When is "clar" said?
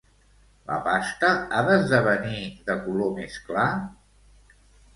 3.51-3.69